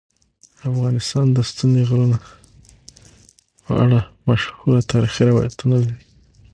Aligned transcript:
افغانستان 0.69 1.25
د 1.31 1.37
ستوني 1.49 1.81
غرونه 1.89 2.17
په 3.63 3.71
اړه 3.83 3.99
مشهور 4.27 4.77
تاریخی 4.91 5.23
روایتونه 5.29 5.75
لري. 5.83 5.99